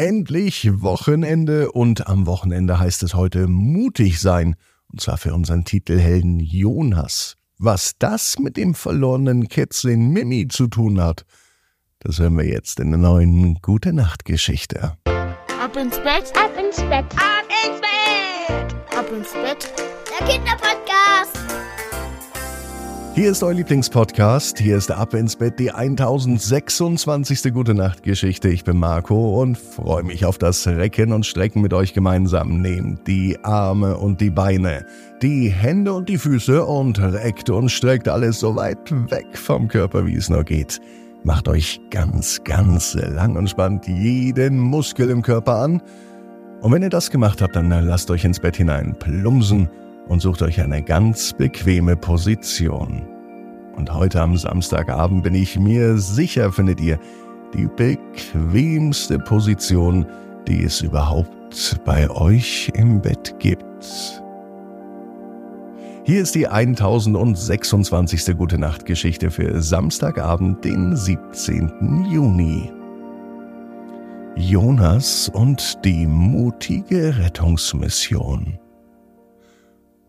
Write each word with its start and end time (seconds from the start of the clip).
Endlich 0.00 0.80
Wochenende 0.80 1.72
und 1.72 2.06
am 2.06 2.24
Wochenende 2.24 2.80
heißt 2.80 3.02
es 3.02 3.12
heute 3.12 3.48
mutig 3.48 4.18
sein. 4.18 4.56
Und 4.90 5.02
zwar 5.02 5.18
für 5.18 5.34
unseren 5.34 5.66
Titelhelden 5.66 6.40
Jonas. 6.40 7.36
Was 7.58 7.98
das 7.98 8.38
mit 8.38 8.56
dem 8.56 8.74
verlorenen 8.74 9.48
Kätzchen 9.48 10.08
Mimi 10.08 10.48
zu 10.48 10.68
tun 10.68 11.02
hat, 11.02 11.26
das 11.98 12.18
hören 12.18 12.38
wir 12.38 12.46
jetzt 12.46 12.80
in 12.80 12.92
der 12.92 12.98
neuen 12.98 13.56
Gute 13.60 13.92
Nacht 13.92 14.24
Geschichte. 14.24 14.96
Ab 15.04 15.76
ins 15.76 15.98
Bett, 15.98 16.32
ab 16.34 16.52
ins 16.58 16.78
Bett, 16.78 17.04
ab 17.16 17.44
ins 17.62 17.80
Bett, 17.82 18.96
ab 18.96 19.06
ins 19.12 19.32
Bett. 19.34 19.70
Der 20.18 20.26
Kinderpodcast. 20.26 21.39
Hier 23.20 23.32
ist 23.32 23.42
euer 23.42 23.52
Lieblingspodcast. 23.52 24.58
Hier 24.58 24.78
ist 24.78 24.90
Ab 24.90 25.12
ins 25.12 25.36
Bett, 25.36 25.58
die 25.58 25.70
1026. 25.70 27.52
Gute 27.52 27.74
Nacht 27.74 28.02
Geschichte. 28.02 28.48
Ich 28.48 28.64
bin 28.64 28.78
Marco 28.78 29.42
und 29.42 29.58
freue 29.58 30.04
mich 30.04 30.24
auf 30.24 30.38
das 30.38 30.66
Recken 30.66 31.12
und 31.12 31.26
Strecken 31.26 31.60
mit 31.60 31.74
euch 31.74 31.92
gemeinsam. 31.92 32.62
Nehmt 32.62 33.06
die 33.06 33.38
Arme 33.42 33.98
und 33.98 34.22
die 34.22 34.30
Beine, 34.30 34.86
die 35.20 35.50
Hände 35.50 35.92
und 35.92 36.08
die 36.08 36.16
Füße 36.16 36.64
und 36.64 36.98
reckt 36.98 37.50
und 37.50 37.68
streckt 37.68 38.08
alles 38.08 38.40
so 38.40 38.56
weit 38.56 38.90
weg 39.10 39.36
vom 39.36 39.68
Körper, 39.68 40.06
wie 40.06 40.16
es 40.16 40.30
nur 40.30 40.42
geht. 40.42 40.80
Macht 41.22 41.46
euch 41.46 41.78
ganz, 41.90 42.42
ganz 42.42 42.94
lang 42.94 43.36
und 43.36 43.50
spannt 43.50 43.86
jeden 43.86 44.58
Muskel 44.58 45.10
im 45.10 45.20
Körper 45.20 45.56
an. 45.56 45.82
Und 46.62 46.72
wenn 46.72 46.82
ihr 46.82 46.88
das 46.88 47.10
gemacht 47.10 47.42
habt, 47.42 47.54
dann 47.54 47.68
lasst 47.68 48.10
euch 48.10 48.24
ins 48.24 48.40
Bett 48.40 48.56
hinein 48.56 48.96
plumsen 48.98 49.68
und 50.08 50.20
sucht 50.20 50.40
euch 50.40 50.58
eine 50.60 50.82
ganz 50.82 51.34
bequeme 51.34 51.96
Position. 51.96 53.09
Und 53.80 53.94
heute 53.94 54.20
am 54.20 54.36
Samstagabend 54.36 55.22
bin 55.22 55.34
ich 55.34 55.58
mir 55.58 55.96
sicher, 55.96 56.52
findet 56.52 56.82
ihr 56.82 56.98
die 57.54 57.66
bequemste 57.66 59.18
Position, 59.18 60.04
die 60.46 60.64
es 60.64 60.82
überhaupt 60.82 61.80
bei 61.86 62.10
euch 62.10 62.70
im 62.74 63.00
Bett 63.00 63.34
gibt. 63.38 64.22
Hier 66.04 66.20
ist 66.20 66.34
die 66.34 66.46
1026. 66.46 68.36
Gute 68.36 68.58
Nacht 68.58 68.84
Geschichte 68.84 69.30
für 69.30 69.62
Samstagabend, 69.62 70.62
den 70.62 70.94
17. 70.94 72.04
Juni. 72.10 72.70
Jonas 74.36 75.30
und 75.32 75.82
die 75.86 76.06
mutige 76.06 77.16
Rettungsmission. 77.16 78.58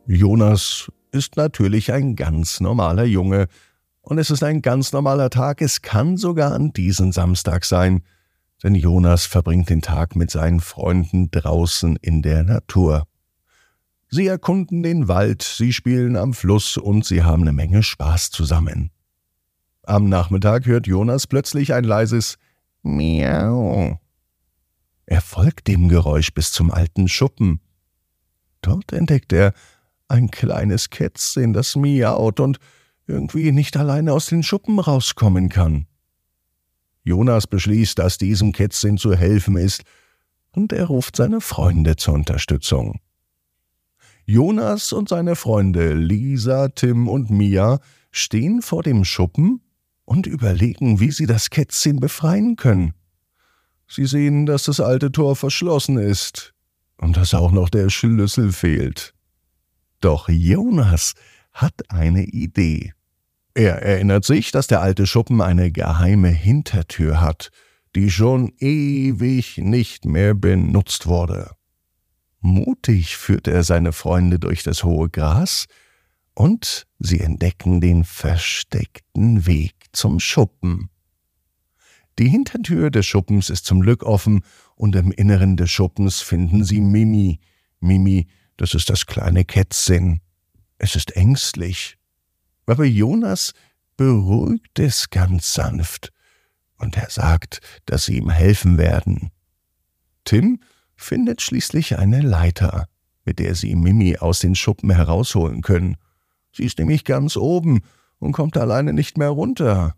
Jonas 0.08 0.92
ist 1.12 1.38
natürlich 1.38 1.92
ein 1.92 2.16
ganz 2.16 2.60
normaler 2.60 3.06
Junge, 3.06 3.48
und 4.04 4.18
es 4.18 4.32
ist 4.32 4.44
ein 4.44 4.62
ganz 4.62 4.94
normaler 4.94 5.30
Tag, 5.30 5.62
es 5.62 5.82
kann 5.82 6.18
sogar 6.18 6.54
an 6.54 6.74
diesem 6.74 7.12
Samstag 7.12 7.66
sein, 7.66 8.04
denn 8.64 8.76
Jonas 8.76 9.26
verbringt 9.26 9.70
den 9.70 9.82
Tag 9.82 10.16
mit 10.16 10.32
seinen 10.32 10.60
Freunden 10.60 11.30
draußen 11.30 11.98
in 11.98 12.22
der 12.22 12.44
Natur. 12.44 13.08
Sie 14.10 14.28
erkunden 14.28 14.84
den 14.84 15.08
Wald, 15.08 15.42
sie 15.44 15.72
spielen 15.72 16.16
am 16.18 16.34
Fluss 16.34 16.78
und 16.78 17.06
sie 17.06 17.24
haben 17.24 17.44
eine 17.44 17.54
Menge 17.54 17.84
Spaß 17.84 18.32
zusammen. 18.32 18.92
Am 19.84 20.10
Nachmittag 20.10 20.66
hört 20.66 20.88
Jonas 20.88 21.28
plötzlich 21.28 21.74
ein 21.74 21.84
leises 21.84 22.38
Miau. 22.84 24.00
Er 25.06 25.22
folgt 25.22 25.68
dem 25.68 25.90
Geräusch 25.90 26.34
bis 26.34 26.52
zum 26.52 26.72
alten 26.72 27.08
Schuppen. 27.08 27.62
Dort 28.62 28.92
entdeckt 28.92 29.34
er 29.34 29.54
ein 30.12 30.30
kleines 30.30 30.90
Kätzchen, 30.90 31.54
das 31.54 31.76
miaut 31.76 32.40
und 32.40 32.60
irgendwie 33.08 33.52
nicht 33.52 33.78
alleine 33.78 34.14
aus 34.14 34.28
den 34.28 34.44
Schuppen 34.44 34.80
rauskommen 34.80 35.50
kann. 35.50 35.88
Jonas 37.04 37.48
beschließt, 37.48 37.98
dass 37.98 38.18
diesem 38.18 38.52
Kätzchen 38.52 38.98
zu 38.98 39.16
helfen 39.16 39.58
ist, 39.58 39.84
und 40.54 40.74
er 40.74 40.86
ruft 40.86 41.16
seine 41.16 41.40
Freunde 41.40 41.96
zur 41.96 42.14
Unterstützung. 42.14 43.00
Jonas 44.26 44.92
und 44.92 45.10
seine 45.10 45.36
Freunde 45.36 45.94
Lisa, 45.94 46.68
Tim 46.68 47.08
und 47.08 47.30
Mia 47.30 47.80
stehen 48.12 48.62
vor 48.62 48.84
dem 48.84 49.06
Schuppen 49.06 49.62
und 50.04 50.28
überlegen, 50.28 51.00
wie 51.00 51.12
sie 51.12 51.26
das 51.26 51.50
Kätzchen 51.50 52.00
befreien 52.00 52.58
können. 52.58 52.94
Sie 53.88 54.06
sehen, 54.06 54.46
dass 54.46 54.64
das 54.64 54.80
alte 54.80 55.12
Tor 55.12 55.36
verschlossen 55.36 55.98
ist 55.98 56.54
und 56.98 57.18
dass 57.18 57.34
auch 57.34 57.52
noch 57.52 57.70
der 57.70 57.90
Schlüssel 57.90 58.52
fehlt. 58.52 59.14
Doch 60.02 60.30
Jonas 60.30 61.14
hat 61.54 61.90
eine 61.90 62.24
Idee. 62.24 62.94
Er 63.54 63.82
erinnert 63.82 64.26
sich, 64.26 64.52
dass 64.52 64.68
der 64.68 64.82
alte 64.82 65.06
Schuppen 65.06 65.42
eine 65.42 65.72
geheime 65.72 66.30
Hintertür 66.30 67.22
hat, 67.22 67.52
die 67.96 68.10
schon 68.10 68.54
ewig 68.60 69.58
nicht 69.58 70.06
mehr 70.06 70.34
benutzt 70.34 71.06
wurde. 71.08 71.52
Mutig 72.40 73.18
führt 73.18 73.48
er 73.48 73.64
seine 73.64 73.92
Freunde 73.92 74.40
durch 74.40 74.64
das 74.64 74.84
hohe 74.84 75.10
Gras, 75.10 75.68
und 76.34 76.88
sie 76.98 77.20
entdecken 77.20 77.82
den 77.82 78.06
versteckten 78.06 79.46
Weg 79.46 79.76
zum 79.92 80.20
Schuppen. 80.20 80.90
Die 82.18 82.30
Hintertür 82.30 82.90
des 82.90 83.06
Schuppens 83.06 83.50
ist 83.50 83.66
zum 83.66 83.82
Glück 83.82 84.04
offen, 84.04 84.42
und 84.76 84.96
im 84.96 85.12
Inneren 85.12 85.58
des 85.58 85.70
Schuppens 85.70 86.22
finden 86.22 86.64
sie 86.64 86.82
Mimi. 86.82 87.40
Mimi 87.82 88.28
das 88.62 88.76
ist 88.76 88.92
das 88.92 89.08
kleine 89.08 89.44
Kätzchen. 89.44 90.22
Es 90.78 90.96
ist 90.96 91.16
ängstlich. 91.16 91.98
Aber 92.68 92.86
Jonas 92.86 93.54
beruhigt 93.98 94.78
es 94.78 95.10
ganz 95.10 95.56
sanft, 95.56 96.14
und 96.78 96.96
er 96.96 97.10
sagt, 97.10 97.62
dass 97.86 98.06
sie 98.06 98.18
ihm 98.18 98.30
helfen 98.30 98.78
werden. 98.78 99.32
Tim 100.26 100.60
findet 100.96 101.42
schließlich 101.42 101.98
eine 101.98 102.22
Leiter, 102.22 102.88
mit 103.26 103.40
der 103.40 103.56
sie 103.56 103.74
Mimi 103.74 104.18
aus 104.18 104.42
den 104.42 104.54
Schuppen 104.54 104.92
herausholen 104.92 105.64
können. 105.64 105.98
Sie 106.52 106.64
ist 106.64 106.78
nämlich 106.78 107.04
ganz 107.04 107.38
oben 107.38 107.82
und 108.20 108.32
kommt 108.32 108.58
alleine 108.58 108.94
nicht 108.94 109.18
mehr 109.18 109.30
runter. 109.30 109.96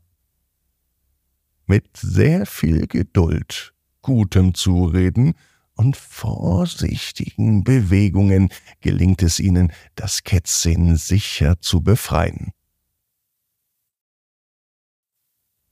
Mit 1.65 1.97
sehr 1.97 2.45
viel 2.45 2.87
Geduld, 2.87 3.73
gutem 4.01 4.53
Zureden 4.53 5.33
und 5.75 5.97
vorsichtigen 5.97 7.63
Bewegungen 7.63 8.49
gelingt 8.81 9.23
es 9.23 9.39
ihnen, 9.39 9.71
das 9.95 10.23
Kätzchen 10.23 10.95
sicher 10.97 11.59
zu 11.59 11.81
befreien. 11.81 12.51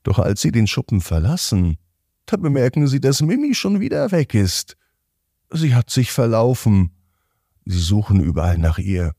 Doch 0.04 0.20
als 0.20 0.42
sie 0.42 0.52
den 0.52 0.68
Schuppen 0.68 1.02
verlassen, 1.02 1.78
da 2.26 2.38
bemerken 2.38 2.88
sie, 2.88 3.00
dass 3.00 3.22
Mimi 3.22 3.54
schon 3.54 3.80
wieder 3.80 4.12
weg 4.12 4.34
ist. 4.34 4.78
Sie 5.52 5.76
hat 5.76 5.90
sich 5.90 6.12
verlaufen. 6.12 6.92
Sie 7.66 7.80
suchen 7.80 8.20
überall 8.20 8.58
nach 8.58 8.80
ihr. 8.80 9.14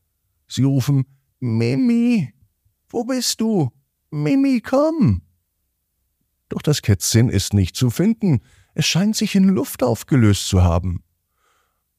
Sie 0.47 0.63
rufen 0.63 1.05
Mimi, 1.39 2.33
wo 2.89 3.03
bist 3.05 3.39
du? 3.41 3.71
Mimi, 4.11 4.61
komm. 4.61 5.21
Doch 6.49 6.61
das 6.61 6.81
Kätzchen 6.81 7.29
ist 7.29 7.53
nicht 7.53 7.75
zu 7.75 7.89
finden. 7.89 8.41
Es 8.73 8.85
scheint 8.85 9.15
sich 9.15 9.35
in 9.35 9.47
Luft 9.47 9.83
aufgelöst 9.83 10.47
zu 10.47 10.63
haben. 10.63 11.03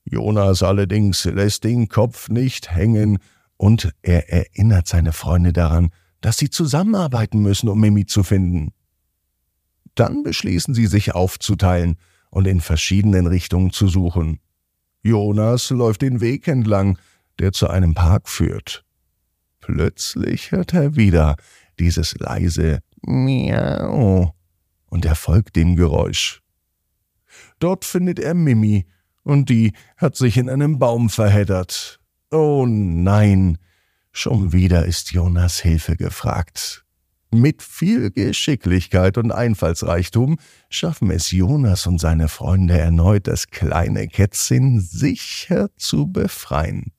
Jonas 0.04 0.62
allerdings 0.62 1.24
lässt 1.24 1.64
den 1.64 1.88
Kopf 1.88 2.28
nicht 2.28 2.70
hängen 2.70 3.18
und 3.56 3.92
er 4.02 4.30
erinnert 4.30 4.86
seine 4.86 5.12
Freunde 5.12 5.52
daran, 5.52 5.90
dass 6.20 6.36
sie 6.36 6.50
zusammenarbeiten 6.50 7.40
müssen, 7.40 7.68
um 7.68 7.80
Mimi 7.80 8.06
zu 8.06 8.22
finden. 8.22 8.72
Dann 9.94 10.22
beschließen 10.22 10.74
sie 10.74 10.86
sich 10.86 11.14
aufzuteilen 11.14 11.96
und 12.30 12.46
in 12.46 12.60
verschiedenen 12.60 13.26
Richtungen 13.26 13.70
zu 13.70 13.88
suchen. 13.88 14.40
Jonas 15.02 15.70
läuft 15.70 16.02
den 16.02 16.20
Weg 16.20 16.48
entlang, 16.48 16.98
der 17.38 17.52
zu 17.52 17.68
einem 17.68 17.94
Park 17.94 18.28
führt. 18.28 18.84
Plötzlich 19.60 20.50
hört 20.50 20.74
er 20.74 20.96
wieder 20.96 21.36
dieses 21.78 22.14
leise 22.18 22.80
Miau 23.02 24.34
und 24.86 25.04
er 25.04 25.14
folgt 25.14 25.56
dem 25.56 25.76
Geräusch. 25.76 26.43
Dort 27.64 27.86
findet 27.86 28.18
er 28.18 28.34
Mimi, 28.34 28.84
und 29.22 29.48
die 29.48 29.72
hat 29.96 30.16
sich 30.16 30.36
in 30.36 30.50
einem 30.50 30.78
Baum 30.78 31.08
verheddert. 31.08 31.98
Oh 32.30 32.66
nein, 32.68 33.56
schon 34.12 34.52
wieder 34.52 34.84
ist 34.84 35.12
Jonas 35.12 35.60
Hilfe 35.60 35.96
gefragt. 35.96 36.84
Mit 37.30 37.62
viel 37.62 38.10
Geschicklichkeit 38.10 39.16
und 39.16 39.32
Einfallsreichtum 39.32 40.36
schaffen 40.68 41.10
es 41.10 41.30
Jonas 41.30 41.86
und 41.86 41.98
seine 41.98 42.28
Freunde 42.28 42.76
erneut, 42.76 43.28
das 43.28 43.46
kleine 43.46 44.08
Kätzchen 44.08 44.80
sicher 44.80 45.70
zu 45.78 46.06
befreien. 46.06 46.92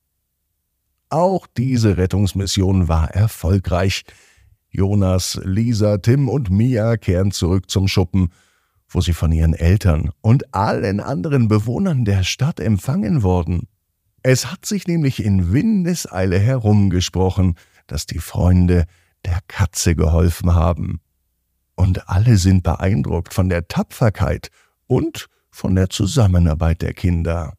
Auch 1.10 1.46
diese 1.46 1.96
Rettungsmission 1.96 2.88
war 2.88 3.12
erfolgreich. 3.12 4.02
Jonas, 4.70 5.38
Lisa, 5.44 5.98
Tim 5.98 6.28
und 6.28 6.50
Mia 6.50 6.96
kehren 6.96 7.30
zurück 7.30 7.70
zum 7.70 7.86
Schuppen 7.86 8.30
wo 8.88 9.00
sie 9.00 9.12
von 9.12 9.32
ihren 9.32 9.54
Eltern 9.54 10.10
und 10.20 10.54
allen 10.54 11.00
anderen 11.00 11.48
Bewohnern 11.48 12.04
der 12.04 12.22
Stadt 12.22 12.60
empfangen 12.60 13.22
wurden. 13.22 13.68
Es 14.22 14.50
hat 14.50 14.66
sich 14.66 14.86
nämlich 14.86 15.24
in 15.24 15.52
Windeseile 15.52 16.38
herumgesprochen, 16.38 17.54
dass 17.86 18.06
die 18.06 18.18
Freunde 18.18 18.86
der 19.24 19.38
Katze 19.48 19.94
geholfen 19.94 20.54
haben. 20.54 21.00
Und 21.74 22.08
alle 22.08 22.36
sind 22.36 22.62
beeindruckt 22.62 23.34
von 23.34 23.48
der 23.48 23.68
Tapferkeit 23.68 24.50
und 24.86 25.28
von 25.50 25.74
der 25.74 25.90
Zusammenarbeit 25.90 26.82
der 26.82 26.94
Kinder. 26.94 27.54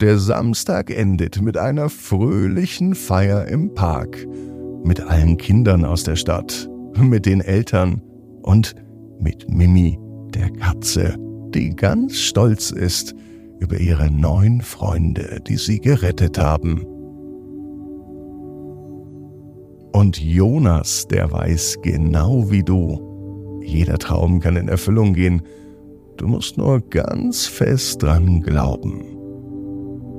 Der 0.00 0.18
Samstag 0.18 0.90
endet 0.90 1.40
mit 1.40 1.56
einer 1.56 1.88
fröhlichen 1.88 2.94
Feier 2.94 3.46
im 3.46 3.74
Park, 3.74 4.26
mit 4.84 5.00
allen 5.00 5.36
Kindern 5.36 5.84
aus 5.84 6.02
der 6.02 6.16
Stadt, 6.16 6.68
mit 6.96 7.24
den 7.24 7.40
Eltern 7.40 8.02
und 8.42 8.74
mit 9.20 9.48
Mimi, 9.48 9.98
der 10.34 10.50
Katze, 10.50 11.16
die 11.54 11.70
ganz 11.70 12.16
stolz 12.16 12.70
ist 12.70 13.14
über 13.60 13.78
ihre 13.78 14.10
neun 14.10 14.60
Freunde, 14.60 15.40
die 15.46 15.56
sie 15.56 15.78
gerettet 15.80 16.38
haben. 16.38 16.84
Und 19.92 20.18
Jonas, 20.20 21.06
der 21.06 21.30
weiß 21.30 21.78
genau 21.82 22.50
wie 22.50 22.62
du, 22.62 23.60
jeder 23.62 23.98
Traum 23.98 24.40
kann 24.40 24.56
in 24.56 24.68
Erfüllung 24.68 25.14
gehen, 25.14 25.42
du 26.16 26.26
musst 26.26 26.58
nur 26.58 26.80
ganz 26.80 27.46
fest 27.46 28.02
dran 28.02 28.40
glauben. 28.40 29.02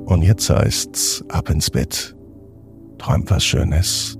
Und 0.06 0.22
jetzt 0.22 0.50
heißt's 0.50 1.24
ab 1.30 1.50
ins 1.50 1.70
Bett, 1.70 2.16
träum 2.98 3.24
was 3.28 3.44
Schönes. 3.44 4.18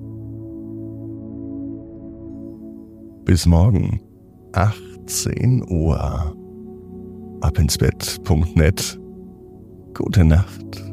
Bis 3.26 3.46
morgen, 3.46 4.02
18 5.04 5.66
Uhr. 5.70 6.34
Abinsbett.net. 7.42 9.00
Gute 9.94 10.24
Nacht. 10.24 10.93